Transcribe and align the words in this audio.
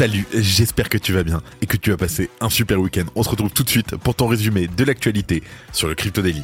Salut, 0.00 0.26
j'espère 0.32 0.88
que 0.88 0.96
tu 0.96 1.12
vas 1.12 1.24
bien 1.24 1.42
et 1.60 1.66
que 1.66 1.76
tu 1.76 1.92
as 1.92 1.98
passé 1.98 2.30
un 2.40 2.48
super 2.48 2.80
week-end. 2.80 3.04
On 3.16 3.22
se 3.22 3.28
retrouve 3.28 3.52
tout 3.52 3.64
de 3.64 3.68
suite 3.68 3.96
pour 3.96 4.14
ton 4.14 4.28
résumé 4.28 4.66
de 4.66 4.82
l'actualité 4.82 5.42
sur 5.74 5.88
le 5.88 5.94
Crypto 5.94 6.22
Daily. 6.22 6.42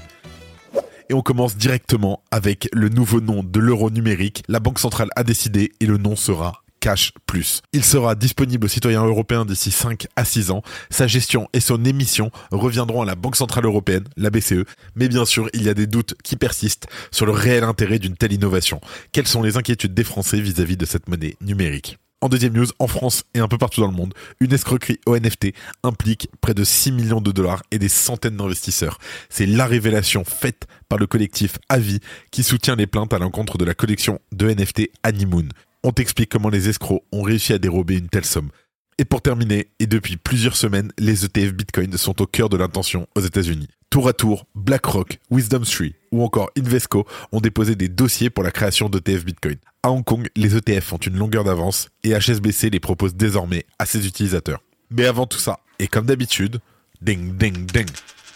Et 1.08 1.14
on 1.14 1.22
commence 1.22 1.56
directement 1.56 2.22
avec 2.30 2.68
le 2.74 2.90
nouveau 2.90 3.22
nom 3.22 3.42
de 3.42 3.58
l'euro 3.58 3.88
numérique. 3.88 4.42
La 4.46 4.60
Banque 4.60 4.78
centrale 4.78 5.08
a 5.16 5.24
décidé 5.24 5.72
et 5.80 5.86
le 5.86 5.96
nom 5.96 6.16
sera 6.16 6.64
Cash 6.80 7.12
Plus. 7.24 7.62
Il 7.72 7.82
sera 7.82 8.14
disponible 8.14 8.66
aux 8.66 8.68
citoyens 8.68 9.06
européens 9.06 9.46
d'ici 9.46 9.70
5 9.70 10.06
à 10.16 10.26
6 10.26 10.50
ans. 10.50 10.60
Sa 10.90 11.06
gestion 11.06 11.48
et 11.54 11.60
son 11.60 11.82
émission 11.86 12.30
reviendront 12.50 13.00
à 13.00 13.06
la 13.06 13.14
Banque 13.14 13.36
Centrale 13.36 13.64
Européenne, 13.64 14.04
la 14.18 14.28
BCE. 14.28 14.66
Mais 14.96 15.08
bien 15.08 15.24
sûr, 15.24 15.48
il 15.54 15.62
y 15.62 15.70
a 15.70 15.74
des 15.74 15.86
doutes 15.86 16.14
qui 16.22 16.36
persistent 16.36 16.88
sur 17.10 17.24
le 17.24 17.32
réel 17.32 17.64
intérêt 17.64 18.00
d'une 18.00 18.18
telle 18.18 18.34
innovation. 18.34 18.82
Quelles 19.12 19.26
sont 19.26 19.40
les 19.40 19.56
inquiétudes 19.56 19.94
des 19.94 20.04
Français 20.04 20.42
vis-à-vis 20.42 20.74
-vis 20.74 20.76
de 20.76 20.84
cette 20.84 21.08
monnaie 21.08 21.36
numérique? 21.40 21.96
En 22.22 22.28
deuxième 22.28 22.54
news, 22.54 22.66
en 22.78 22.86
France 22.86 23.24
et 23.34 23.40
un 23.40 23.48
peu 23.48 23.58
partout 23.58 23.80
dans 23.80 23.90
le 23.90 23.96
monde, 23.96 24.14
une 24.40 24.52
escroquerie 24.52 24.98
au 25.06 25.18
NFT 25.18 25.48
implique 25.82 26.28
près 26.40 26.54
de 26.54 26.64
6 26.64 26.92
millions 26.92 27.20
de 27.20 27.30
dollars 27.30 27.62
et 27.70 27.78
des 27.78 27.88
centaines 27.88 28.36
d'investisseurs. 28.36 28.98
C'est 29.28 29.46
la 29.46 29.66
révélation 29.66 30.24
faite 30.24 30.66
par 30.88 30.98
le 30.98 31.06
collectif 31.06 31.58
Avi 31.68 32.00
qui 32.30 32.42
soutient 32.42 32.76
les 32.76 32.86
plaintes 32.86 33.12
à 33.12 33.18
l'encontre 33.18 33.58
de 33.58 33.64
la 33.64 33.74
collection 33.74 34.20
de 34.32 34.48
NFT 34.50 34.90
Animoon. 35.02 35.48
On 35.82 35.92
t'explique 35.92 36.30
comment 36.30 36.48
les 36.48 36.68
escrocs 36.68 37.04
ont 37.12 37.22
réussi 37.22 37.52
à 37.52 37.58
dérober 37.58 37.96
une 37.96 38.08
telle 38.08 38.24
somme. 38.24 38.50
Et 38.98 39.04
pour 39.04 39.20
terminer, 39.20 39.68
et 39.78 39.86
depuis 39.86 40.16
plusieurs 40.16 40.56
semaines, 40.56 40.90
les 40.96 41.26
ETF 41.26 41.52
Bitcoin 41.52 41.94
sont 41.98 42.22
au 42.22 42.26
cœur 42.26 42.48
de 42.48 42.56
l'intention 42.56 43.06
aux 43.14 43.20
États-Unis. 43.20 43.68
Tour 43.90 44.08
à 44.08 44.14
tour, 44.14 44.46
BlackRock, 44.54 45.18
Wisdom 45.30 45.60
Tree 45.60 45.94
ou 46.12 46.24
encore 46.24 46.50
Invesco 46.56 47.06
ont 47.30 47.40
déposé 47.40 47.76
des 47.76 47.90
dossiers 47.90 48.30
pour 48.30 48.42
la 48.42 48.50
création 48.50 48.88
d'ETF 48.88 49.26
Bitcoin. 49.26 49.56
À 49.82 49.90
Hong 49.90 50.02
Kong, 50.02 50.30
les 50.34 50.56
ETF 50.56 50.94
ont 50.94 50.96
une 50.96 51.18
longueur 51.18 51.44
d'avance 51.44 51.88
et 52.04 52.18
HSBC 52.18 52.70
les 52.70 52.80
propose 52.80 53.14
désormais 53.14 53.66
à 53.78 53.84
ses 53.84 54.06
utilisateurs. 54.06 54.62
Mais 54.90 55.04
avant 55.04 55.26
tout 55.26 55.38
ça, 55.38 55.60
et 55.78 55.88
comme 55.88 56.06
d'habitude, 56.06 56.60
ding 57.02 57.36
ding 57.36 57.66
ding, 57.66 57.86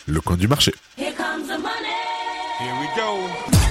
le 0.06 0.20
coin 0.20 0.36
du 0.36 0.46
marché. 0.46 0.74
Here 0.98 1.14
comes 1.16 1.46
the 1.46 1.58
money. 1.58 1.88
Here 2.60 2.74
we 2.78 2.88
go. 2.94 3.69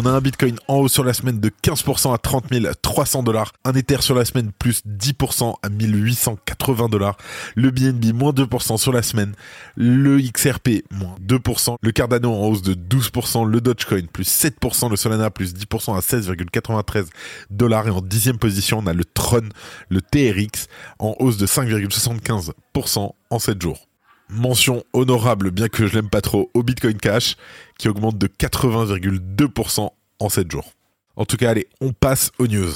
On 0.00 0.06
a 0.06 0.10
un 0.10 0.20
Bitcoin 0.20 0.60
en 0.68 0.76
haut 0.76 0.86
sur 0.86 1.02
la 1.02 1.12
semaine 1.12 1.40
de 1.40 1.48
15% 1.48 2.14
à 2.14 2.18
30 2.18 2.44
300 2.82 3.24
dollars. 3.24 3.52
Un 3.64 3.72
Ether 3.72 4.00
sur 4.00 4.14
la 4.14 4.24
semaine 4.24 4.52
plus 4.56 4.84
10% 4.86 5.56
à 5.60 5.68
1880 5.68 6.88
dollars. 6.88 7.16
Le 7.56 7.72
BNB 7.72 8.14
moins 8.14 8.30
2% 8.30 8.76
sur 8.76 8.92
la 8.92 9.02
semaine. 9.02 9.34
Le 9.74 10.20
XRP 10.20 10.84
moins 10.92 11.16
2%. 11.20 11.78
Le 11.82 11.90
Cardano 11.90 12.32
en 12.32 12.46
hausse 12.46 12.62
de 12.62 12.74
12%. 12.74 13.44
Le 13.44 13.60
Dogecoin 13.60 14.06
plus 14.12 14.28
7%. 14.28 14.88
Le 14.88 14.94
Solana 14.94 15.30
plus 15.30 15.52
10% 15.52 15.96
à 15.96 15.98
16,93 15.98 17.06
dollars. 17.50 17.88
Et 17.88 17.90
en 17.90 18.00
dixième 18.00 18.38
position, 18.38 18.78
on 18.78 18.86
a 18.86 18.92
le 18.92 19.04
Tron, 19.04 19.48
le 19.88 20.00
TRX 20.00 20.68
en 21.00 21.16
hausse 21.18 21.38
de 21.38 21.46
5,75% 21.48 23.14
en 23.30 23.38
7 23.40 23.60
jours 23.60 23.87
mention 24.30 24.84
honorable, 24.92 25.50
bien 25.50 25.68
que 25.68 25.86
je 25.86 25.94
l'aime 25.94 26.10
pas 26.10 26.20
trop, 26.20 26.50
au 26.54 26.62
Bitcoin 26.62 26.96
Cash, 26.96 27.36
qui 27.78 27.88
augmente 27.88 28.18
de 28.18 28.26
80,2% 28.26 29.90
en 30.20 30.28
7 30.28 30.50
jours. 30.50 30.72
En 31.16 31.24
tout 31.24 31.36
cas, 31.36 31.50
allez, 31.50 31.66
on 31.80 31.92
passe 31.92 32.30
aux 32.38 32.46
news. 32.46 32.72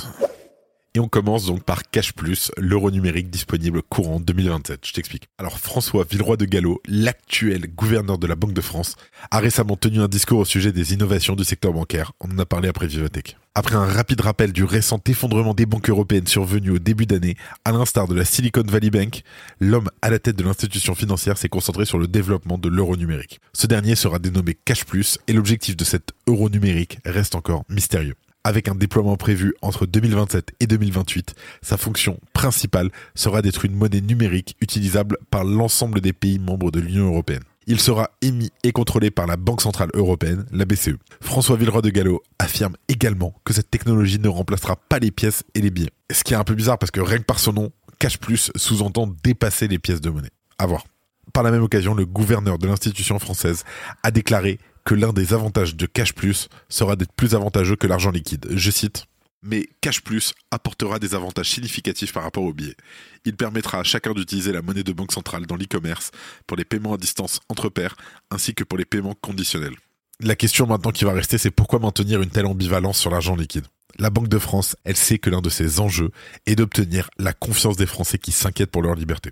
Et 0.94 1.00
on 1.00 1.08
commence 1.08 1.46
donc 1.46 1.62
par 1.62 1.88
Cash 1.90 2.12
Plus, 2.12 2.52
l'euro 2.58 2.90
numérique 2.90 3.30
disponible 3.30 3.80
courant 3.82 4.20
2027. 4.20 4.86
Je 4.86 4.92
t'explique. 4.92 5.26
Alors 5.38 5.58
François 5.58 6.04
Villeroy 6.04 6.36
de 6.36 6.44
Gallo, 6.44 6.82
l'actuel 6.86 7.66
gouverneur 7.74 8.18
de 8.18 8.26
la 8.26 8.34
Banque 8.34 8.52
de 8.52 8.60
France, 8.60 8.96
a 9.30 9.38
récemment 9.38 9.76
tenu 9.76 10.02
un 10.02 10.08
discours 10.08 10.40
au 10.40 10.44
sujet 10.44 10.70
des 10.70 10.92
innovations 10.92 11.34
du 11.34 11.44
secteur 11.44 11.72
bancaire. 11.72 12.12
On 12.20 12.30
en 12.30 12.38
a 12.38 12.44
parlé 12.44 12.68
après 12.68 12.88
Vivatech. 12.88 13.38
Après 13.54 13.74
un 13.74 13.86
rapide 13.86 14.20
rappel 14.20 14.52
du 14.52 14.64
récent 14.64 15.00
effondrement 15.06 15.54
des 15.54 15.64
banques 15.64 15.88
européennes 15.88 16.26
survenu 16.26 16.72
au 16.72 16.78
début 16.78 17.06
d'année, 17.06 17.36
à 17.64 17.72
l'instar 17.72 18.06
de 18.06 18.14
la 18.14 18.26
Silicon 18.26 18.62
Valley 18.66 18.90
Bank, 18.90 19.22
l'homme 19.60 19.88
à 20.02 20.10
la 20.10 20.18
tête 20.18 20.36
de 20.36 20.44
l'institution 20.44 20.94
financière 20.94 21.38
s'est 21.38 21.48
concentré 21.48 21.86
sur 21.86 21.98
le 21.98 22.06
développement 22.06 22.58
de 22.58 22.68
l'euro 22.68 22.98
numérique. 22.98 23.40
Ce 23.54 23.66
dernier 23.66 23.94
sera 23.94 24.18
dénommé 24.18 24.58
Cash 24.66 24.84
Plus 24.84 25.18
et 25.26 25.32
l'objectif 25.32 25.74
de 25.74 25.84
cet 25.84 26.12
euro 26.26 26.50
numérique 26.50 26.98
reste 27.06 27.34
encore 27.34 27.64
mystérieux. 27.70 28.16
Avec 28.44 28.68
un 28.68 28.74
déploiement 28.74 29.16
prévu 29.16 29.54
entre 29.62 29.86
2027 29.86 30.54
et 30.58 30.66
2028, 30.66 31.34
sa 31.62 31.76
fonction 31.76 32.18
principale 32.32 32.90
sera 33.14 33.40
d'être 33.40 33.64
une 33.64 33.76
monnaie 33.76 34.00
numérique 34.00 34.56
utilisable 34.60 35.16
par 35.30 35.44
l'ensemble 35.44 36.00
des 36.00 36.12
pays 36.12 36.40
membres 36.40 36.72
de 36.72 36.80
l'Union 36.80 37.06
européenne. 37.06 37.44
Il 37.68 37.80
sera 37.80 38.10
émis 38.20 38.50
et 38.64 38.72
contrôlé 38.72 39.12
par 39.12 39.28
la 39.28 39.36
Banque 39.36 39.62
Centrale 39.62 39.90
Européenne, 39.94 40.44
la 40.50 40.64
BCE. 40.64 40.96
François 41.20 41.56
Villeroy 41.56 41.82
de 41.82 41.90
Gallo 41.90 42.20
affirme 42.40 42.74
également 42.88 43.32
que 43.44 43.52
cette 43.52 43.70
technologie 43.70 44.18
ne 44.18 44.28
remplacera 44.28 44.74
pas 44.74 44.98
les 44.98 45.12
pièces 45.12 45.44
et 45.54 45.60
les 45.60 45.70
billets. 45.70 45.92
Ce 46.10 46.24
qui 46.24 46.34
est 46.34 46.36
un 46.36 46.42
peu 46.42 46.54
bizarre 46.54 46.78
parce 46.78 46.90
que 46.90 47.00
rien 47.00 47.18
que 47.18 47.22
par 47.22 47.38
son 47.38 47.52
nom, 47.52 47.70
Cash 48.00 48.18
Plus 48.18 48.50
sous-entend 48.56 49.08
dépasser 49.22 49.68
les 49.68 49.78
pièces 49.78 50.00
de 50.00 50.10
monnaie. 50.10 50.32
À 50.58 50.66
voir. 50.66 50.84
Par 51.32 51.44
la 51.44 51.52
même 51.52 51.62
occasion, 51.62 51.94
le 51.94 52.04
gouverneur 52.04 52.58
de 52.58 52.66
l'institution 52.66 53.20
française 53.20 53.62
a 54.02 54.10
déclaré 54.10 54.58
que 54.84 54.94
l'un 54.94 55.12
des 55.12 55.32
avantages 55.32 55.76
de 55.76 55.86
Cash 55.86 56.12
Plus 56.12 56.48
sera 56.68 56.96
d'être 56.96 57.12
plus 57.12 57.34
avantageux 57.34 57.76
que 57.76 57.86
l'argent 57.86 58.10
liquide. 58.10 58.46
Je 58.50 58.70
cite 58.70 59.06
mais 59.42 59.68
Cash 59.80 60.02
Plus 60.02 60.32
apportera 60.50 60.98
des 60.98 61.14
avantages 61.14 61.50
significatifs 61.50 62.12
par 62.12 62.22
rapport 62.22 62.44
au 62.44 62.52
billet. 62.52 62.76
Il 63.24 63.36
permettra 63.36 63.80
à 63.80 63.82
chacun 63.82 64.12
d'utiliser 64.12 64.52
la 64.52 64.62
monnaie 64.62 64.84
de 64.84 64.92
banque 64.92 65.12
centrale 65.12 65.46
dans 65.46 65.56
l'e-commerce 65.56 66.12
pour 66.46 66.56
les 66.56 66.64
paiements 66.64 66.94
à 66.94 66.96
distance 66.96 67.40
entre 67.48 67.68
pairs 67.68 67.96
ainsi 68.30 68.54
que 68.54 68.64
pour 68.64 68.78
les 68.78 68.84
paiements 68.84 69.16
conditionnels. 69.20 69.74
La 70.20 70.36
question 70.36 70.66
maintenant 70.66 70.92
qui 70.92 71.04
va 71.04 71.12
rester, 71.12 71.38
c'est 71.38 71.50
pourquoi 71.50 71.80
maintenir 71.80 72.22
une 72.22 72.30
telle 72.30 72.46
ambivalence 72.46 72.98
sur 72.98 73.10
l'argent 73.10 73.34
liquide? 73.34 73.66
La 73.98 74.10
Banque 74.10 74.28
de 74.28 74.38
France, 74.38 74.76
elle 74.84 74.96
sait 74.96 75.18
que 75.18 75.30
l'un 75.30 75.40
de 75.40 75.50
ses 75.50 75.80
enjeux 75.80 76.10
est 76.46 76.56
d'obtenir 76.56 77.10
la 77.18 77.32
confiance 77.32 77.76
des 77.76 77.86
Français 77.86 78.18
qui 78.18 78.32
s'inquiètent 78.32 78.70
pour 78.70 78.82
leur 78.82 78.94
liberté. 78.94 79.30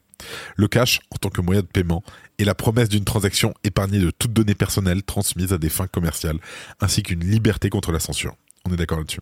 Le 0.57 0.69
cash, 0.69 1.01
en 1.11 1.17
tant 1.17 1.31
que 1.31 1.41
moyen 1.41 1.63
de 1.63 1.67
paiement, 1.67 2.03
est 2.39 2.45
la 2.45 2.55
promesse 2.55 2.89
d'une 2.89 3.05
transaction 3.05 3.55
épargnée 3.65 3.99
de 3.99 4.11
toutes 4.11 4.33
données 4.33 4.55
personnelles 4.55 5.03
transmises 5.03 5.53
à 5.53 5.59
des 5.59 5.69
fins 5.69 5.87
commerciales, 5.87 6.39
ainsi 6.81 7.03
qu'une 7.03 7.25
liberté 7.25 7.71
contre 7.71 7.93
la 7.93 8.01
censure. 8.01 8.37
On 8.67 8.73
est 8.73 8.77
d'accord 8.77 8.99
là-dessus. 8.99 9.21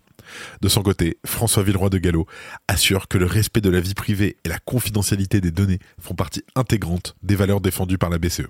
De 0.61 0.67
son 0.67 0.83
côté, 0.83 1.17
François 1.25 1.63
Villeroy 1.63 1.89
de 1.89 1.97
Gallo 1.97 2.27
assure 2.67 3.07
que 3.07 3.17
le 3.17 3.25
respect 3.25 3.61
de 3.61 3.69
la 3.69 3.79
vie 3.79 3.93
privée 3.93 4.37
et 4.43 4.49
la 4.49 4.59
confidentialité 4.59 5.39
des 5.39 5.51
données 5.51 5.79
font 5.99 6.15
partie 6.15 6.43
intégrante 6.55 7.15
des 7.23 7.35
valeurs 7.35 7.61
défendues 7.61 7.97
par 7.97 8.09
la 8.09 8.17
BCE. 8.17 8.47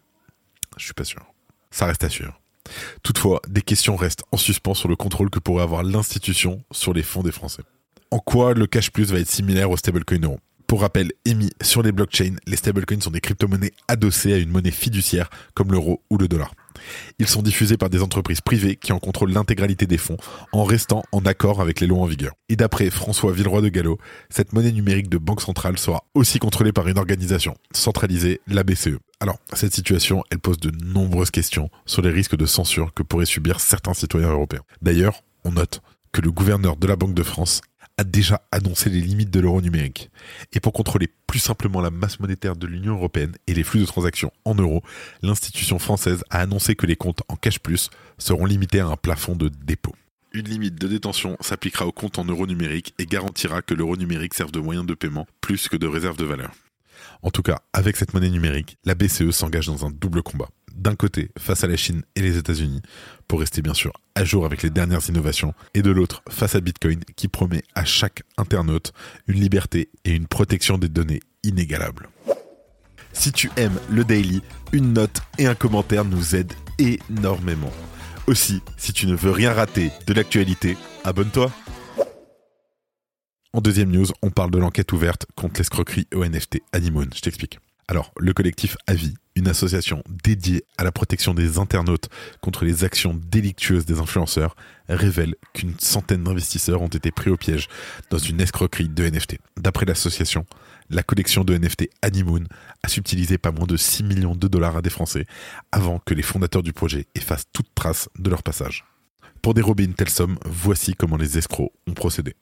Je 0.77 0.83
suis 0.83 0.93
pas 0.93 1.03
sûr. 1.03 1.23
Ça 1.71 1.85
reste 1.85 2.03
à 2.03 2.09
suivre. 2.09 2.38
Toutefois, 3.03 3.41
des 3.47 3.61
questions 3.61 3.95
restent 3.95 4.23
en 4.31 4.37
suspens 4.37 4.73
sur 4.73 4.89
le 4.89 4.95
contrôle 4.95 5.29
que 5.29 5.39
pourrait 5.39 5.63
avoir 5.63 5.83
l'institution 5.83 6.63
sur 6.71 6.93
les 6.93 7.03
fonds 7.03 7.23
des 7.23 7.31
Français. 7.31 7.63
En 8.11 8.19
quoi 8.19 8.53
le 8.53 8.67
cash 8.67 8.91
plus 8.91 9.11
va 9.11 9.19
être 9.19 9.29
similaire 9.29 9.69
au 9.69 9.77
stablecoin 9.77 10.23
euro? 10.23 10.39
Pour 10.67 10.81
rappel, 10.81 11.11
émis 11.25 11.49
sur 11.63 11.81
les 11.81 11.91
blockchains, 11.91 12.35
les 12.45 12.55
stablecoins 12.55 13.01
sont 13.01 13.09
des 13.09 13.21
crypto-monnaies 13.21 13.73
adossées 13.87 14.33
à 14.33 14.37
une 14.37 14.49
monnaie 14.49 14.71
fiduciaire 14.71 15.29
comme 15.55 15.71
l'euro 15.71 16.03
ou 16.09 16.17
le 16.17 16.27
dollar. 16.27 16.53
Ils 17.19 17.27
sont 17.27 17.41
diffusés 17.41 17.77
par 17.77 17.89
des 17.89 18.01
entreprises 18.01 18.41
privées 18.41 18.75
qui 18.75 18.93
en 18.93 18.99
contrôlent 18.99 19.31
l'intégralité 19.31 19.85
des 19.85 19.97
fonds 19.97 20.17
en 20.51 20.63
restant 20.63 21.03
en 21.11 21.25
accord 21.25 21.61
avec 21.61 21.79
les 21.79 21.87
lois 21.87 21.99
en 21.99 22.05
vigueur. 22.05 22.33
Et 22.49 22.55
d'après 22.55 22.89
François 22.89 23.31
Villeroy 23.31 23.61
de 23.61 23.69
Gallo, 23.69 23.97
cette 24.29 24.53
monnaie 24.53 24.71
numérique 24.71 25.09
de 25.09 25.17
banque 25.17 25.41
centrale 25.41 25.77
sera 25.77 26.03
aussi 26.13 26.39
contrôlée 26.39 26.73
par 26.73 26.87
une 26.87 26.97
organisation 26.97 27.55
centralisée, 27.71 28.41
la 28.47 28.63
BCE. 28.63 28.97
Alors, 29.19 29.37
cette 29.53 29.73
situation, 29.73 30.23
elle 30.31 30.39
pose 30.39 30.59
de 30.59 30.71
nombreuses 30.85 31.31
questions 31.31 31.69
sur 31.85 32.01
les 32.01 32.09
risques 32.09 32.37
de 32.37 32.45
censure 32.45 32.93
que 32.93 33.03
pourraient 33.03 33.25
subir 33.25 33.59
certains 33.59 33.93
citoyens 33.93 34.31
européens. 34.31 34.63
D'ailleurs, 34.81 35.21
on 35.43 35.51
note 35.51 35.81
que 36.11 36.21
le 36.21 36.31
gouverneur 36.31 36.77
de 36.77 36.87
la 36.87 36.95
Banque 36.95 37.13
de 37.13 37.23
France 37.23 37.61
a 37.99 38.05
déjà 38.05 38.41
annoncé 38.53 38.89
les 38.89 39.01
limites 39.01 39.29
de 39.29 39.41
l'euro 39.41 39.61
numérique. 39.61 40.09
Et 40.53 40.61
pour 40.61 40.71
contrôler 40.71 41.09
plus 41.27 41.39
simplement 41.39 41.81
la 41.81 41.91
masse 41.91 42.21
monétaire 42.21 42.55
de 42.55 42.65
l'Union 42.65 42.93
européenne 42.93 43.35
et 43.45 43.53
les 43.53 43.63
flux 43.63 43.81
de 43.81 43.85
transactions 43.85 44.31
en 44.45 44.55
euros, 44.55 44.81
l'institution 45.21 45.79
française 45.79 46.23
a 46.29 46.39
annoncé 46.39 46.75
que 46.75 46.85
les 46.85 46.95
comptes 46.95 47.23
en 47.27 47.35
cash 47.35 47.59
plus 47.59 47.89
seront 48.17 48.45
limités 48.45 48.79
à 48.79 48.87
un 48.87 48.95
plafond 48.95 49.35
de 49.35 49.49
dépôt. 49.49 49.93
Une 50.31 50.47
limite 50.47 50.75
de 50.75 50.87
détention 50.87 51.35
s'appliquera 51.41 51.85
aux 51.85 51.91
comptes 51.91 52.19
en 52.19 52.23
euros 52.23 52.47
numériques 52.47 52.93
et 52.99 53.05
garantira 53.05 53.61
que 53.61 53.73
l'euro 53.73 53.97
numérique 53.97 54.33
serve 54.33 54.51
de 54.51 54.61
moyen 54.61 54.85
de 54.85 54.93
paiement 54.93 55.27
plus 55.41 55.67
que 55.67 55.75
de 55.75 55.85
réserve 55.87 56.15
de 56.15 56.23
valeur. 56.23 56.51
En 57.21 57.31
tout 57.31 57.41
cas, 57.41 57.59
avec 57.73 57.97
cette 57.97 58.13
monnaie 58.13 58.29
numérique, 58.29 58.77
la 58.85 58.95
BCE 58.95 59.31
s'engage 59.31 59.67
dans 59.67 59.85
un 59.85 59.91
double 59.91 60.23
combat. 60.23 60.47
D'un 60.75 60.95
côté, 60.95 61.31
face 61.37 61.63
à 61.63 61.67
la 61.67 61.77
Chine 61.77 62.03
et 62.15 62.21
les 62.21 62.37
États-Unis, 62.37 62.81
pour 63.27 63.39
rester 63.39 63.61
bien 63.61 63.73
sûr 63.73 63.93
à 64.15 64.23
jour 64.23 64.45
avec 64.45 64.63
les 64.63 64.69
dernières 64.69 65.07
innovations, 65.09 65.53
et 65.73 65.81
de 65.81 65.91
l'autre, 65.91 66.23
face 66.29 66.55
à 66.55 66.61
Bitcoin, 66.61 67.01
qui 67.15 67.27
promet 67.27 67.63
à 67.75 67.85
chaque 67.85 68.23
internaute 68.37 68.93
une 69.27 69.39
liberté 69.39 69.89
et 70.05 70.11
une 70.11 70.27
protection 70.27 70.77
des 70.77 70.89
données 70.89 71.21
inégalables. 71.43 72.09
Si 73.13 73.31
tu 73.31 73.49
aimes 73.57 73.79
le 73.89 74.03
daily, 74.03 74.41
une 74.71 74.93
note 74.93 75.21
et 75.37 75.47
un 75.47 75.55
commentaire 75.55 76.05
nous 76.05 76.35
aident 76.35 76.53
énormément. 76.77 77.71
Aussi, 78.27 78.61
si 78.77 78.93
tu 78.93 79.07
ne 79.07 79.15
veux 79.15 79.31
rien 79.31 79.53
rater 79.53 79.91
de 80.05 80.13
l'actualité, 80.13 80.77
abonne-toi. 81.03 81.51
En 83.51 83.61
deuxième 83.61 83.89
news, 83.89 84.05
on 84.21 84.29
parle 84.29 84.51
de 84.51 84.59
l'enquête 84.59 84.91
ouverte 84.93 85.25
contre 85.35 85.59
l'escroquerie 85.59 86.07
au 86.13 86.23
NFT 86.23 86.61
Animoon. 86.71 87.07
Je 87.15 87.21
t'explique. 87.21 87.59
Alors, 87.87 88.11
le 88.17 88.33
collectif 88.33 88.77
AVI, 88.85 89.15
une 89.39 89.47
association 89.47 90.03
dédiée 90.23 90.65
à 90.77 90.83
la 90.83 90.91
protection 90.91 91.33
des 91.33 91.57
internautes 91.57 92.09
contre 92.41 92.65
les 92.65 92.83
actions 92.83 93.19
délictueuses 93.31 93.85
des 93.85 93.99
influenceurs, 93.99 94.55
révèle 94.89 95.35
qu'une 95.53 95.75
centaine 95.79 96.23
d'investisseurs 96.23 96.81
ont 96.81 96.87
été 96.87 97.09
pris 97.11 97.29
au 97.29 97.37
piège 97.37 97.69
dans 98.09 98.17
une 98.17 98.41
escroquerie 98.41 98.89
de 98.89 99.09
NFT. 99.09 99.37
D'après 99.57 99.85
l'association, 99.85 100.45
la 100.89 101.03
collection 101.03 101.43
de 101.45 101.57
NFT 101.57 101.89
Animoon 102.01 102.43
a 102.83 102.89
subtilisé 102.89 103.37
pas 103.37 103.51
moins 103.51 103.67
de 103.67 103.77
6 103.77 104.03
millions 104.03 104.35
de 104.35 104.47
dollars 104.47 104.75
à 104.75 104.81
des 104.81 104.89
Français 104.89 105.25
avant 105.71 105.99
que 105.99 106.13
les 106.13 106.23
fondateurs 106.23 106.63
du 106.63 106.73
projet 106.73 107.07
effacent 107.15 107.45
toute 107.53 107.73
trace 107.73 108.09
de 108.19 108.29
leur 108.29 108.43
passage. 108.43 108.83
Pour 109.41 109.53
dérober 109.53 109.85
une 109.85 109.93
telle 109.93 110.09
somme, 110.09 110.37
voici 110.45 110.95
comment 110.95 111.15
les 111.15 111.37
escrocs 111.37 111.71
ont 111.87 111.93
procédé. 111.93 112.35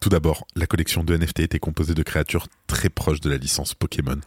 Tout 0.00 0.10
d'abord, 0.10 0.46
la 0.54 0.66
collection 0.66 1.02
de 1.02 1.16
NFT 1.16 1.40
était 1.40 1.58
composée 1.58 1.94
de 1.94 2.02
créatures 2.02 2.46
très 2.66 2.90
proches 2.90 3.20
de 3.20 3.30
la 3.30 3.38
licence 3.38 3.74
Pokémon, 3.74 4.20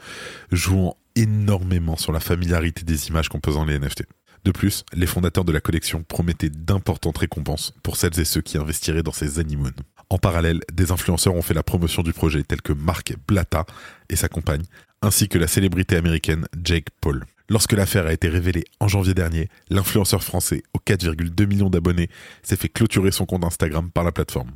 jouant 0.51 0.97
énormément 1.17 1.97
sur 1.97 2.11
la 2.11 2.19
familiarité 2.19 2.83
des 2.83 3.07
images 3.07 3.29
composant 3.29 3.65
les 3.65 3.79
NFT. 3.79 4.03
De 4.45 4.51
plus, 4.51 4.85
les 4.93 5.07
fondateurs 5.07 5.43
de 5.43 5.51
la 5.51 5.59
collection 5.59 6.03
promettaient 6.03 6.49
d'importantes 6.49 7.17
récompenses 7.17 7.73
pour 7.83 7.97
celles 7.97 8.19
et 8.19 8.25
ceux 8.25 8.41
qui 8.41 8.57
investiraient 8.57 9.03
dans 9.03 9.11
ces 9.11 9.39
Animoon. 9.39 9.73
En 10.09 10.19
parallèle, 10.19 10.61
des 10.71 10.91
influenceurs 10.91 11.35
ont 11.35 11.41
fait 11.41 11.53
la 11.53 11.63
promotion 11.63 12.01
du 12.01 12.13
projet 12.13 12.43
tels 12.43 12.61
que 12.61 12.71
Mark 12.71 13.13
Blatta 13.27 13.65
et 14.09 14.15
sa 14.15 14.29
compagne, 14.29 14.63
ainsi 15.01 15.27
que 15.27 15.37
la 15.37 15.47
célébrité 15.47 15.97
américaine 15.97 16.45
Jake 16.63 16.87
Paul. 17.01 17.25
Lorsque 17.49 17.73
l'affaire 17.73 18.05
a 18.05 18.13
été 18.13 18.29
révélée 18.29 18.65
en 18.79 18.87
janvier 18.87 19.13
dernier, 19.13 19.49
l'influenceur 19.69 20.23
français 20.23 20.63
4,2 20.87 21.45
millions 21.45 21.69
d'abonnés 21.69 22.09
s'est 22.43 22.55
fait 22.55 22.69
clôturer 22.69 23.11
son 23.11 23.25
compte 23.25 23.43
Instagram 23.43 23.91
par 23.91 24.03
la 24.03 24.13
plateforme. 24.13 24.51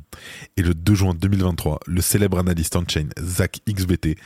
Et 0.56 0.62
le 0.62 0.74
2 0.74 0.94
juin 0.94 1.14
2023, 1.14 1.80
le 1.86 2.00
célèbre 2.00 2.38
analyste 2.38 2.74
on-chain 2.76 3.08
Zach 3.20 3.60
XBT 3.68 4.16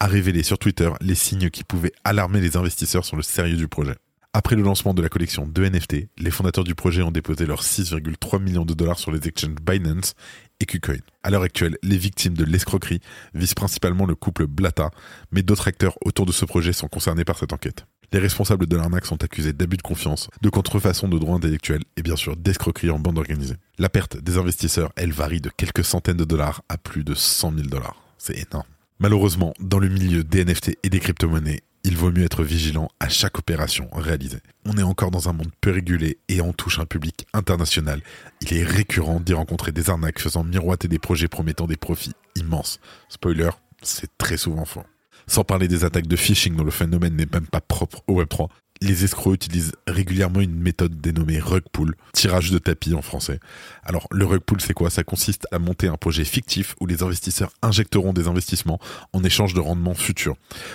a 0.00 0.06
révélé 0.08 0.42
sur 0.42 0.58
Twitter 0.58 0.90
les 1.00 1.14
signes 1.14 1.50
qui 1.50 1.62
pouvaient 1.62 1.92
alarmer 2.04 2.40
les 2.40 2.56
investisseurs 2.56 3.04
sur 3.04 3.16
le 3.16 3.22
sérieux 3.22 3.56
du 3.56 3.68
projet. 3.68 3.94
Après 4.34 4.56
le 4.56 4.62
lancement 4.62 4.94
de 4.94 5.02
la 5.02 5.10
collection 5.10 5.46
de 5.46 5.68
NFT, 5.68 6.08
les 6.18 6.30
fondateurs 6.30 6.64
du 6.64 6.74
projet 6.74 7.02
ont 7.02 7.10
déposé 7.10 7.44
leurs 7.44 7.62
6,3 7.62 8.42
millions 8.42 8.64
de 8.64 8.72
dollars 8.72 8.98
sur 8.98 9.12
les 9.12 9.28
exchanges 9.28 9.56
Binance 9.62 10.14
et 10.58 10.64
KuCoin. 10.64 10.96
À 11.22 11.28
l'heure 11.28 11.42
actuelle, 11.42 11.76
les 11.82 11.98
victimes 11.98 12.34
de 12.34 12.44
l'escroquerie 12.44 13.00
visent 13.34 13.54
principalement 13.54 14.06
le 14.06 14.14
couple 14.14 14.46
Blata, 14.46 14.90
mais 15.32 15.42
d'autres 15.42 15.68
acteurs 15.68 15.98
autour 16.04 16.24
de 16.24 16.32
ce 16.32 16.46
projet 16.46 16.72
sont 16.72 16.88
concernés 16.88 17.26
par 17.26 17.38
cette 17.38 17.52
enquête. 17.52 17.84
Les 18.12 18.18
responsables 18.18 18.66
de 18.66 18.76
l'arnaque 18.76 19.06
sont 19.06 19.24
accusés 19.24 19.54
d'abus 19.54 19.78
de 19.78 19.82
confiance, 19.82 20.28
de 20.42 20.50
contrefaçon 20.50 21.08
de 21.08 21.18
droits 21.18 21.36
intellectuels 21.36 21.82
et 21.96 22.02
bien 22.02 22.16
sûr 22.16 22.36
d'escroquerie 22.36 22.90
en 22.90 22.98
bande 22.98 23.16
organisée. 23.16 23.54
La 23.78 23.88
perte 23.88 24.18
des 24.18 24.36
investisseurs, 24.36 24.92
elle 24.96 25.12
varie 25.12 25.40
de 25.40 25.48
quelques 25.48 25.82
centaines 25.82 26.18
de 26.18 26.24
dollars 26.24 26.62
à 26.68 26.76
plus 26.76 27.04
de 27.04 27.14
100 27.14 27.54
000 27.54 27.68
dollars. 27.68 27.96
C'est 28.18 28.36
énorme. 28.36 28.68
Malheureusement, 28.98 29.54
dans 29.60 29.78
le 29.78 29.88
milieu 29.88 30.24
des 30.24 30.44
NFT 30.44 30.76
et 30.82 30.90
des 30.90 31.00
crypto-monnaies, 31.00 31.62
il 31.84 31.96
vaut 31.96 32.12
mieux 32.12 32.24
être 32.24 32.44
vigilant 32.44 32.90
à 33.00 33.08
chaque 33.08 33.38
opération 33.38 33.88
réalisée. 33.92 34.40
On 34.66 34.76
est 34.76 34.82
encore 34.82 35.10
dans 35.10 35.30
un 35.30 35.32
monde 35.32 35.50
peu 35.62 35.70
régulé 35.70 36.18
et 36.28 36.42
on 36.42 36.52
touche 36.52 36.78
un 36.78 36.86
public 36.86 37.26
international. 37.32 38.02
Il 38.42 38.52
est 38.52 38.62
récurrent 38.62 39.20
d'y 39.20 39.32
rencontrer 39.32 39.72
des 39.72 39.88
arnaques 39.88 40.20
faisant 40.20 40.44
miroiter 40.44 40.86
des 40.86 40.98
projets 40.98 41.28
promettant 41.28 41.66
des 41.66 41.78
profits 41.78 42.12
immenses. 42.36 42.78
Spoiler, 43.08 43.50
c'est 43.80 44.18
très 44.18 44.36
souvent 44.36 44.66
faux. 44.66 44.84
Sans 45.26 45.44
parler 45.44 45.68
des 45.68 45.84
attaques 45.84 46.06
de 46.06 46.16
phishing 46.16 46.56
dont 46.56 46.64
le 46.64 46.70
phénomène 46.70 47.16
n'est 47.16 47.28
même 47.32 47.46
pas 47.46 47.60
propre 47.60 48.02
au 48.06 48.22
Web3. 48.22 48.48
Les 48.80 49.04
escrocs 49.04 49.34
utilisent 49.34 49.74
régulièrement 49.86 50.40
une 50.40 50.60
méthode 50.60 51.00
dénommée 51.00 51.38
rug 51.38 51.62
pull, 51.72 51.94
tirage 52.12 52.50
de 52.50 52.58
tapis 52.58 52.94
en 52.94 53.02
français. 53.02 53.38
Alors 53.84 54.08
le 54.10 54.24
rug 54.24 54.40
pull 54.40 54.60
c'est 54.60 54.74
quoi? 54.74 54.90
Ça 54.90 55.04
consiste 55.04 55.46
à 55.52 55.60
monter 55.60 55.86
un 55.86 55.96
projet 55.96 56.24
fictif 56.24 56.74
où 56.80 56.86
les 56.86 57.04
investisseurs 57.04 57.52
injecteront 57.62 58.12
des 58.12 58.26
investissements 58.26 58.80
en 59.12 59.22
échange 59.22 59.54
de 59.54 59.60
rendements 59.60 59.94
futurs. 59.94 60.34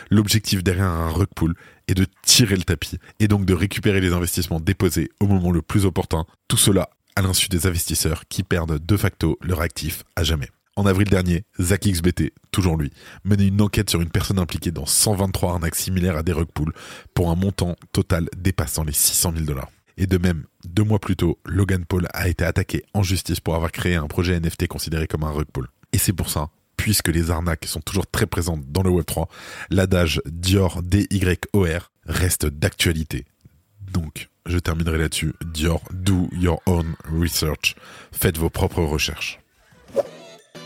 L'objectif 0.10 0.64
derrière 0.64 0.86
un 0.86 1.10
rug 1.10 1.28
pull 1.36 1.56
est 1.90 1.96
de 1.96 2.06
tirer 2.24 2.56
le 2.56 2.64
tapis 2.64 2.98
et 3.20 3.28
donc 3.28 3.44
de 3.44 3.54
récupérer 3.54 4.00
les 4.00 4.14
investissements 4.14 4.62
déposés 4.62 5.10
au 5.20 5.28
moment 5.28 5.52
le 5.52 5.62
plus 5.62 5.86
opportun. 5.86 6.26
Tout 6.48 6.58
cela 6.58 6.90
à 7.18 7.22
l'insu 7.22 7.50
des 7.50 7.68
investisseurs 7.68 8.24
qui 8.30 8.44
perdent 8.44 8.80
de 8.86 8.98
facto 8.98 9.38
leur 9.42 9.60
actif 9.60 10.04
à 10.16 10.24
jamais. 10.24 10.50
En 10.78 10.86
avril 10.86 11.10
dernier, 11.10 11.44
Zach 11.60 11.88
XBT, 11.88 12.34
toujours 12.52 12.78
lui, 12.78 12.92
menait 13.24 13.48
une 13.48 13.64
enquête 13.64 13.90
sur 13.90 14.00
une 14.00 14.12
personne 14.12 14.38
impliquée 14.38 14.70
dans 14.70 14.86
123 14.86 15.54
arnaques 15.54 15.76
similaires 15.76 16.16
à 16.16 16.22
des 16.22 16.34
rug 16.34 16.50
pools 16.54 16.72
pour 17.16 17.32
un 17.32 17.36
montant 17.36 17.76
total 17.94 18.30
dépassant 18.38 18.84
les 18.84 18.94
600 18.94 19.34
000 19.34 19.46
dollars. 19.46 19.72
Et 19.98 20.06
de 20.06 20.20
même, 20.20 20.46
deux 20.66 20.84
mois 20.84 21.00
plus 21.00 21.16
tôt, 21.16 21.40
Logan 21.46 21.84
Paul 21.84 22.08
a 22.14 22.28
été 22.28 22.46
attaqué 22.46 22.84
en 22.94 23.02
justice 23.02 23.40
pour 23.40 23.56
avoir 23.56 23.72
créé 23.72 23.96
un 23.96 24.06
projet 24.06 24.40
NFT 24.40 24.68
considéré 24.68 25.08
comme 25.08 25.24
un 25.24 25.32
rug 25.32 25.48
pool. 25.52 25.68
Et 25.94 25.98
c'est 25.98 26.14
pour 26.14 26.30
ça, 26.30 26.52
puisque 26.76 27.08
les 27.08 27.32
arnaques 27.32 27.66
sont 27.66 27.82
toujours 27.82 28.06
très 28.06 28.28
présentes 28.28 28.72
dans 28.72 28.84
le 28.84 28.92
Web3, 28.92 29.26
l'adage 29.72 30.22
Dior 30.28 30.84
DYOR 30.84 31.92
reste 32.06 32.46
d'actualité. 32.46 33.26
Donc, 33.92 34.30
je 34.46 34.60
terminerai 34.60 35.00
là-dessus. 35.00 35.34
Dior, 35.44 35.82
do 35.92 36.30
your 36.34 36.62
own 36.68 36.94
research. 37.12 37.76
Faites 38.12 38.38
vos 38.38 38.52
propres 38.52 38.84
recherches. 38.84 39.40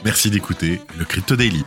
Merci 0.03 0.31
d'écouter 0.31 0.81
le 0.97 1.05
Crypto 1.05 1.35
Daily. 1.35 1.63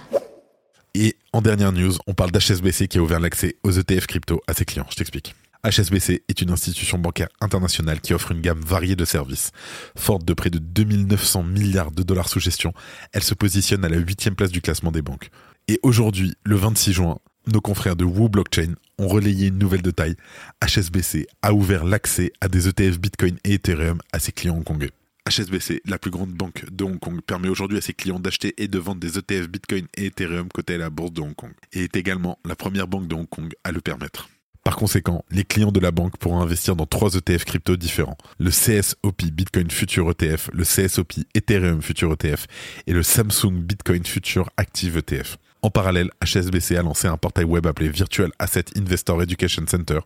Et 0.95 1.17
en 1.33 1.41
dernière 1.41 1.71
news, 1.71 1.93
on 2.09 2.15
parle 2.15 2.33
d'HSBC 2.33 2.89
qui 2.89 2.99
a 2.99 3.03
ouvert 3.03 3.21
l'accès 3.21 3.57
aux 3.63 3.71
ETF 3.71 4.07
crypto 4.07 4.43
à 4.49 4.55
ses 4.55 4.65
clients. 4.65 4.87
Je 4.91 4.97
t'explique. 4.97 5.37
HSBC 5.65 6.25
est 6.29 6.43
une 6.43 6.51
institution 6.51 6.99
bancaire 6.99 7.29
internationale 7.41 8.01
qui 8.01 8.13
offre 8.13 8.33
une 8.33 8.41
gamme 8.41 8.61
variée 8.61 8.97
de 8.97 9.05
services. 9.05 9.53
Forte 9.97 10.25
de 10.25 10.35
près 10.35 10.51
de 10.51 10.59
2900 10.59 11.45
milliards 11.45 11.93
de 11.93 12.03
dollars 12.03 12.29
sous 12.29 12.41
gestion, 12.41 12.73
elle 13.13 13.23
se 13.23 13.35
positionne 13.35 13.85
à 13.85 13.89
la 13.89 13.99
huitième 13.99 14.35
place 14.35 14.51
du 14.51 14.61
classement 14.61 14.91
des 14.91 15.03
banques. 15.03 15.31
Et 15.69 15.79
aujourd'hui, 15.85 16.35
le 16.43 16.57
26 16.57 16.93
juin, 16.93 17.19
nos 17.47 17.61
confrères 17.61 17.97
de 17.97 18.05
Woo 18.05 18.29
Blockchain 18.29 18.75
ont 18.99 19.09
relayé 19.09 19.47
une 19.47 19.59
nouvelle 19.59 19.83
de 19.83 19.93
taille. 19.93 20.17
HSBC 20.61 21.29
a 21.43 21.55
ouvert 21.55 21.85
l'accès 21.85 22.33
à 22.41 22.49
des 22.49 22.69
ETF 22.69 22.99
Bitcoin 22.99 23.39
et 23.45 23.55
Ethereum 23.55 24.01
à 24.13 24.19
ses 24.19 24.33
clients 24.33 24.57
hongkongais. 24.57 24.91
HSBC, 25.26 25.81
la 25.87 25.99
plus 25.99 26.11
grande 26.11 26.35
banque 26.35 26.67
de 26.71 26.85
Hong 26.85 26.99
Kong, 26.99 27.23
permet 27.23 27.49
aujourd'hui 27.49 27.79
à 27.79 27.81
ses 27.81 27.94
clients 27.94 28.21
d'acheter 28.21 28.53
et 28.59 28.69
de 28.69 28.79
vendre 28.79 29.00
des 29.00 29.17
ETF 29.17 29.49
Bitcoin 29.49 29.87
et 29.97 30.06
Ethereum 30.06 30.49
cotés 30.49 30.75
à 30.75 30.79
la 30.79 30.91
bourse 30.91 31.12
de 31.12 31.23
Hong 31.23 31.35
Kong, 31.35 31.53
et 31.73 31.85
est 31.85 31.97
également 31.97 32.38
la 32.44 32.55
première 32.55 32.87
banque 32.87 33.09
de 33.09 33.15
Hong 33.15 33.26
Kong 33.26 33.50
à 33.65 33.73
le 33.73 33.81
permettre. 33.81 34.28
Par 34.64 34.76
conséquent, 34.76 35.25
les 35.31 35.45
clients 35.45 35.73
de 35.73 35.81
la 35.81 35.93
banque 35.93 36.19
pourront 36.19 36.43
investir 36.43 36.76
dans 36.76 36.85
trois 36.85 37.14
ETF 37.14 37.45
crypto 37.47 37.76
différents. 37.76 38.19
Le 38.38 38.50
CSOP 38.50 39.25
Bitcoin 39.33 39.71
Future 39.71 40.11
ETF, 40.11 40.50
le 40.52 40.64
CSOP 40.64 41.14
Ethereum 41.35 41.81
Future 41.81 42.12
ETF 42.12 42.47
et 42.87 42.93
le 42.93 43.02
Samsung 43.02 43.62
Bitcoin 43.62 44.04
Future 44.04 44.50
Active 44.59 44.99
ETF. 44.99 45.38
En 45.64 45.71
parallèle, 45.71 46.11
HSBC 46.23 46.76
a 46.76 46.83
lancé 46.83 47.09
un 47.09 47.16
portail 47.16 47.47
web 47.47 47.66
appelé 47.66 47.88
Virtual 47.88 48.30
Asset 48.38 48.66
Investor 48.76 49.23
Education 49.23 49.64
Center. 49.66 50.00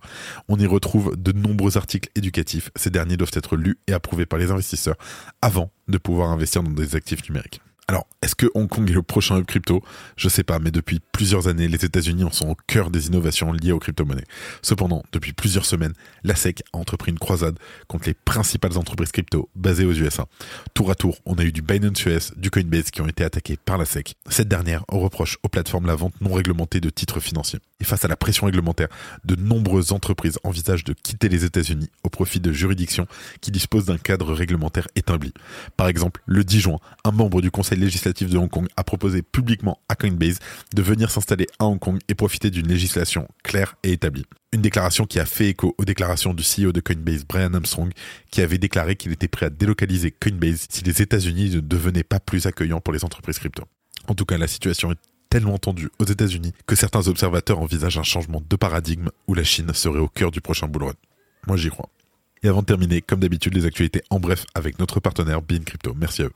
On 0.47 0.57
y 0.57 0.67
retrouve 0.67 1.17
de 1.21 1.33
nombreux 1.33 1.77
articles 1.77 2.09
éducatifs. 2.15 2.71
Ces 2.77 2.91
derniers 2.91 3.17
doivent 3.17 3.33
être 3.35 3.57
lus 3.57 3.77
et 3.89 3.93
approuvés 3.93 4.25
par 4.25 4.39
les 4.39 4.53
investisseurs 4.53 4.95
avant 5.43 5.73
de 5.89 5.99
pouvoir 5.99 6.31
investir 6.31 6.63
dans 6.63 6.71
des 6.71 6.95
actifs 6.95 7.29
numériques. 7.29 7.61
Alors, 7.91 8.07
est-ce 8.21 8.35
que 8.35 8.47
Hong 8.55 8.69
Kong 8.69 8.91
est 8.91 8.93
le 8.93 9.03
prochain 9.03 9.39
hub 9.39 9.47
crypto? 9.47 9.83
Je 10.15 10.29
sais 10.29 10.45
pas, 10.45 10.59
mais 10.59 10.71
depuis 10.71 11.01
plusieurs 11.13 11.49
années, 11.49 11.69
les 11.69 11.87
États-Unis 11.87 12.23
en 12.23 12.31
sont 12.31 12.51
au 12.51 12.55
cœur 12.67 12.91
des 12.91 13.07
innovations 13.07 13.51
liées 13.51 13.73
aux 13.73 13.79
crypto-monnaies. 13.79 14.27
Cependant, 14.61 15.03
depuis 15.11 15.33
plusieurs 15.33 15.65
semaines, 15.65 15.95
la 16.23 16.35
SEC 16.35 16.63
a 16.75 16.77
entrepris 16.77 17.13
une 17.13 17.19
croisade 17.19 17.59
contre 17.87 18.09
les 18.09 18.13
principales 18.13 18.77
entreprises 18.77 19.11
crypto 19.11 19.49
basées 19.57 19.87
aux 19.87 19.95
USA. 19.95 20.27
Tour 20.75 20.91
à 20.91 20.97
tour, 20.97 21.17
on 21.25 21.37
a 21.37 21.45
eu 21.45 21.51
du 21.51 21.63
Binance 21.63 22.05
US, 22.05 22.33
du 22.37 22.51
Coinbase 22.51 22.91
qui 22.91 23.01
ont 23.01 23.09
été 23.09 23.25
attaqués 23.25 23.57
par 23.57 23.79
la 23.79 23.87
SEC. 23.87 24.17
Cette 24.29 24.49
dernière 24.49 24.85
reproche 24.89 25.39
aux 25.43 25.49
plateformes 25.49 25.87
la 25.87 25.95
vente 25.95 26.21
non 26.21 26.35
réglementée 26.35 26.81
de 26.81 26.91
titres 26.91 27.21
financiers. 27.21 27.61
Et 27.81 27.85
face 27.85 28.05
à 28.05 28.09
la 28.09 28.17
pression 28.17 28.45
réglementaire, 28.45 28.89
de 29.25 29.35
nombreuses 29.35 29.93
entreprises 29.93 30.39
envisagent 30.45 30.85
de 30.85 30.93
quitter 30.93 31.31
les 31.31 31.47
États-Unis 31.47 31.89
au 32.03 32.11
profit 32.11 32.41
de 32.41 32.53
juridictions 32.53 33.07
qui 33.41 33.51
disposent 33.51 33.87
d'un 33.87 33.97
cadre 33.97 34.35
réglementaire 34.35 34.89
établi. 34.95 35.33
Par 35.79 35.89
exemple, 35.89 36.21
le 36.27 36.45
10 36.45 36.61
juin, 36.61 36.81
un 37.05 37.13
membre 37.13 37.41
du 37.41 37.51
Conseil 37.51 37.78
législatif 37.79 38.31
de 38.31 38.39
Hong 38.39 38.51
Kong 38.51 38.69
a 38.77 38.85
proposé 38.85 39.23
publiquement 39.23 39.81
à 39.89 39.95
Coinbase 39.95 40.39
de 40.75 40.83
venir 40.83 41.11
s'installer 41.11 41.47
à 41.59 41.67
Hong 41.67 41.79
Kong 41.79 41.99
et 42.09 42.15
profiter 42.15 42.51
d'une 42.51 42.69
législation 42.69 43.29
claire 43.43 43.77
et 43.83 43.93
établie. 43.93 44.25
Une 44.53 44.63
déclaration 44.63 45.05
qui 45.05 45.21
a 45.21 45.27
fait 45.27 45.49
écho 45.49 45.75
aux 45.79 45.85
déclarations 45.85 46.35
du 46.35 46.43
CEO 46.43 46.73
de 46.73 46.81
Coinbase, 46.81 47.25
Brian 47.25 47.53
Armstrong, 47.55 47.93
qui 48.31 48.41
avait 48.41 48.59
déclaré 48.59 48.97
qu'il 48.97 49.13
était 49.13 49.29
prêt 49.29 49.47
à 49.47 49.51
délocaliser 49.51 50.11
Coinbase 50.11 50.67
si 50.71 50.85
les 50.85 51.03
États-Unis 51.03 51.51
ne 51.51 51.61
devenaient 51.61 52.03
pas 52.03 52.21
plus 52.21 52.47
accueillants 52.47 52.81
pour 52.81 52.93
les 52.93 53.05
entreprises 53.05 53.39
crypto. 53.39 53.65
En 54.07 54.15
tout 54.15 54.25
cas, 54.25 54.39
la 54.39 54.49
situation 54.49 54.93
est 54.93 54.99
tellement 55.29 55.59
tendue 55.59 55.91
aux 55.99 56.05
États-Unis 56.05 56.53
que 56.67 56.75
certains 56.75 57.07
observateurs 57.09 57.59
envisagent 57.59 57.99
un 57.99 58.03
changement 58.03 58.43
de 58.49 58.57
paradigme 58.57 59.11
où 59.27 59.35
la 59.35 59.45
Chine 59.45 59.73
serait 59.75 59.99
au 59.99 60.09
cœur 60.09 60.31
du 60.31 60.41
prochain 60.41 60.69
bull 60.69 60.85
run. 60.85 60.95
Moi 61.47 61.57
j'y 61.57 61.69
crois. 61.69 61.91
Et 62.43 62.49
avant 62.49 62.61
de 62.61 62.67
terminer, 62.67 63.01
comme 63.01 63.21
d'habitude, 63.21 63.55
les 63.55 63.67
actualités 63.67 64.03
en 64.11 64.21
bref 64.21 64.47
avec 64.55 64.79
notre 64.79 65.01
partenaire 65.01 65.43
Bean 65.43 65.63
Crypto. 65.65 65.95
Merci 65.95 66.23
à 66.23 66.27
eux. 66.27 66.33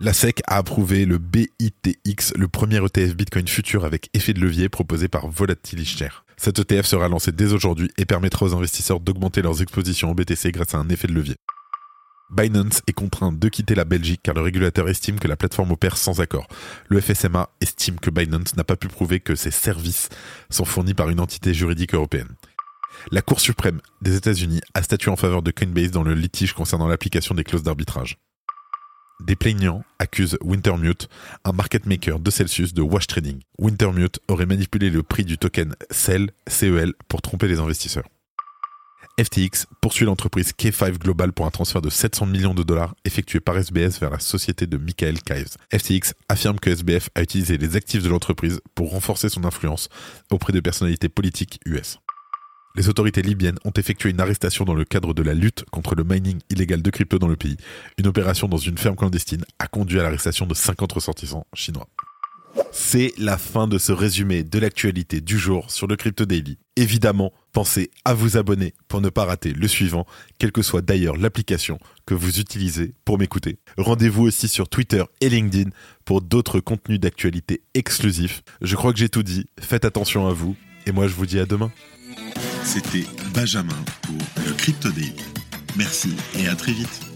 La 0.00 0.12
SEC 0.12 0.42
a 0.46 0.58
approuvé 0.58 1.06
le 1.06 1.18
BITX, 1.18 2.34
le 2.36 2.46
premier 2.46 2.76
ETF 2.76 3.16
Bitcoin 3.16 3.48
futur 3.48 3.84
avec 3.84 4.08
effet 4.14 4.32
de 4.32 4.38
levier 4.38 4.68
proposé 4.68 5.08
par 5.08 5.26
Volatility 5.26 6.04
Cet 6.36 6.60
ETF 6.60 6.86
sera 6.86 7.08
lancé 7.08 7.32
dès 7.32 7.52
aujourd'hui 7.52 7.90
et 7.98 8.04
permettra 8.04 8.46
aux 8.46 8.54
investisseurs 8.54 9.00
d'augmenter 9.00 9.42
leurs 9.42 9.60
expositions 9.60 10.12
au 10.12 10.14
BTC 10.14 10.52
grâce 10.52 10.72
à 10.74 10.78
un 10.78 10.88
effet 10.88 11.08
de 11.08 11.14
levier. 11.14 11.34
Binance 12.30 12.80
est 12.86 12.92
contraint 12.92 13.32
de 13.32 13.48
quitter 13.48 13.74
la 13.74 13.84
Belgique 13.84 14.20
car 14.22 14.36
le 14.36 14.42
régulateur 14.42 14.88
estime 14.88 15.18
que 15.18 15.26
la 15.26 15.36
plateforme 15.36 15.72
opère 15.72 15.96
sans 15.96 16.20
accord. 16.20 16.46
Le 16.88 17.00
FSMA 17.00 17.48
estime 17.60 17.98
que 17.98 18.10
Binance 18.10 18.54
n'a 18.54 18.62
pas 18.62 18.76
pu 18.76 18.86
prouver 18.86 19.18
que 19.18 19.34
ses 19.34 19.50
services 19.50 20.10
sont 20.48 20.64
fournis 20.64 20.94
par 20.94 21.08
une 21.08 21.18
entité 21.18 21.52
juridique 21.54 21.94
européenne. 21.94 22.36
La 23.10 23.22
Cour 23.22 23.40
suprême 23.40 23.80
des 24.00 24.14
États-Unis 24.14 24.60
a 24.74 24.82
statué 24.84 25.10
en 25.10 25.16
faveur 25.16 25.42
de 25.42 25.50
Coinbase 25.50 25.90
dans 25.90 26.04
le 26.04 26.14
litige 26.14 26.52
concernant 26.52 26.86
l'application 26.86 27.34
des 27.34 27.42
clauses 27.42 27.64
d'arbitrage. 27.64 28.16
Des 29.20 29.34
plaignants 29.34 29.84
accusent 29.98 30.38
Wintermute, 30.42 31.08
un 31.44 31.52
market 31.52 31.86
maker 31.86 32.20
de 32.20 32.30
Celsius, 32.30 32.72
de 32.72 32.82
wash 32.82 33.08
trading. 33.08 33.40
Wintermute 33.58 34.20
aurait 34.28 34.46
manipulé 34.46 34.90
le 34.90 35.02
prix 35.02 35.24
du 35.24 35.38
token 35.38 35.74
CEL, 35.90 36.30
CEL, 36.46 36.92
pour 37.08 37.20
tromper 37.20 37.48
les 37.48 37.58
investisseurs. 37.58 38.08
FTX 39.20 39.66
poursuit 39.80 40.06
l'entreprise 40.06 40.52
K5 40.56 40.98
Global 40.98 41.32
pour 41.32 41.46
un 41.46 41.50
transfert 41.50 41.82
de 41.82 41.90
700 41.90 42.26
millions 42.26 42.54
de 42.54 42.62
dollars 42.62 42.94
effectué 43.04 43.40
par 43.40 43.56
SBS 43.56 43.98
vers 43.98 44.10
la 44.10 44.20
société 44.20 44.68
de 44.68 44.76
Michael 44.76 45.20
Kives. 45.20 45.56
FTX 45.76 46.14
affirme 46.28 46.60
que 46.60 46.70
SBF 46.70 47.10
a 47.16 47.22
utilisé 47.22 47.58
les 47.58 47.74
actifs 47.74 48.04
de 48.04 48.08
l'entreprise 48.08 48.60
pour 48.76 48.92
renforcer 48.92 49.28
son 49.28 49.44
influence 49.44 49.88
auprès 50.30 50.52
de 50.52 50.60
personnalités 50.60 51.08
politiques 51.08 51.58
US 51.66 51.98
les 52.74 52.88
autorités 52.88 53.22
libyennes 53.22 53.58
ont 53.64 53.72
effectué 53.72 54.10
une 54.10 54.20
arrestation 54.20 54.64
dans 54.64 54.74
le 54.74 54.84
cadre 54.84 55.14
de 55.14 55.22
la 55.22 55.34
lutte 55.34 55.64
contre 55.70 55.94
le 55.94 56.04
mining 56.04 56.38
illégal 56.50 56.82
de 56.82 56.90
crypto 56.90 57.18
dans 57.18 57.28
le 57.28 57.36
pays. 57.36 57.56
Une 57.98 58.06
opération 58.06 58.48
dans 58.48 58.56
une 58.56 58.78
ferme 58.78 58.96
clandestine 58.96 59.44
a 59.58 59.66
conduit 59.66 59.98
à 59.98 60.02
l'arrestation 60.02 60.46
de 60.46 60.54
50 60.54 60.92
ressortissants 60.92 61.46
chinois. 61.54 61.88
C'est 62.72 63.12
la 63.18 63.38
fin 63.38 63.66
de 63.66 63.78
ce 63.78 63.92
résumé 63.92 64.42
de 64.42 64.58
l'actualité 64.58 65.20
du 65.20 65.38
jour 65.38 65.70
sur 65.70 65.86
le 65.86 65.96
Crypto 65.96 66.24
Daily. 66.24 66.58
Évidemment, 66.76 67.32
pensez 67.52 67.90
à 68.04 68.14
vous 68.14 68.36
abonner 68.36 68.74
pour 68.88 69.00
ne 69.00 69.08
pas 69.08 69.24
rater 69.24 69.52
le 69.52 69.68
suivant, 69.68 70.06
quelle 70.38 70.52
que 70.52 70.62
soit 70.62 70.82
d'ailleurs 70.82 71.16
l'application 71.16 71.78
que 72.06 72.14
vous 72.14 72.40
utilisez 72.40 72.94
pour 73.04 73.18
m'écouter. 73.18 73.58
Rendez-vous 73.76 74.24
aussi 74.24 74.48
sur 74.48 74.68
Twitter 74.68 75.04
et 75.20 75.28
LinkedIn 75.28 75.70
pour 76.04 76.20
d'autres 76.20 76.60
contenus 76.60 77.00
d'actualité 77.00 77.62
exclusifs. 77.74 78.42
Je 78.60 78.76
crois 78.76 78.92
que 78.92 78.98
j'ai 78.98 79.08
tout 79.08 79.22
dit, 79.22 79.46
faites 79.60 79.84
attention 79.84 80.26
à 80.26 80.32
vous, 80.32 80.56
et 80.86 80.92
moi 80.92 81.06
je 81.06 81.14
vous 81.14 81.26
dis 81.26 81.38
à 81.38 81.46
demain. 81.46 81.70
C'était 82.68 83.06
Benjamin 83.32 83.82
pour 84.02 84.44
le 84.46 84.52
Crypto 84.52 84.90
Daily. 84.90 85.14
Merci 85.78 86.14
et 86.38 86.48
à 86.48 86.54
très 86.54 86.72
vite. 86.72 87.07